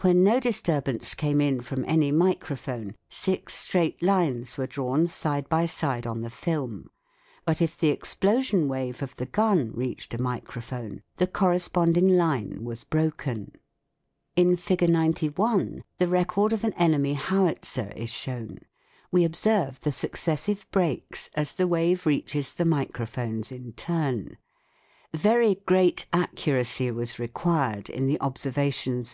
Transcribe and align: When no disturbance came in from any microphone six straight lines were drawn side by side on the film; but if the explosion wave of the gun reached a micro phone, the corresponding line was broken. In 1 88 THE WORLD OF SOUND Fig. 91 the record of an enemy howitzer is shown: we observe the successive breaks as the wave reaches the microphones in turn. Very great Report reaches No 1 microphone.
When 0.00 0.24
no 0.24 0.40
disturbance 0.40 1.14
came 1.14 1.40
in 1.40 1.60
from 1.60 1.84
any 1.86 2.10
microphone 2.10 2.96
six 3.08 3.54
straight 3.54 4.02
lines 4.02 4.58
were 4.58 4.66
drawn 4.66 5.06
side 5.06 5.48
by 5.48 5.66
side 5.66 6.08
on 6.08 6.22
the 6.22 6.28
film; 6.28 6.90
but 7.46 7.62
if 7.62 7.78
the 7.78 7.90
explosion 7.90 8.66
wave 8.66 9.00
of 9.00 9.14
the 9.14 9.26
gun 9.26 9.70
reached 9.72 10.12
a 10.12 10.20
micro 10.20 10.60
phone, 10.60 11.02
the 11.18 11.28
corresponding 11.28 12.16
line 12.16 12.64
was 12.64 12.82
broken. 12.82 13.52
In 14.34 14.56
1 14.56 14.56
88 14.56 14.56
THE 14.56 14.56
WORLD 14.56 14.56
OF 14.56 14.60
SOUND 14.60 15.18
Fig. 15.18 15.38
91 15.38 15.82
the 15.98 16.08
record 16.08 16.52
of 16.52 16.64
an 16.64 16.72
enemy 16.72 17.14
howitzer 17.14 17.92
is 17.94 18.10
shown: 18.10 18.58
we 19.12 19.22
observe 19.24 19.78
the 19.82 19.92
successive 19.92 20.66
breaks 20.72 21.30
as 21.36 21.52
the 21.52 21.68
wave 21.68 22.06
reaches 22.06 22.52
the 22.52 22.64
microphones 22.64 23.52
in 23.52 23.72
turn. 23.74 24.36
Very 25.14 25.62
great 25.64 26.06
Report 26.12 26.30
reaches 26.46 26.80
No 26.80 27.26
1 27.28 27.98
microphone. 28.16 29.04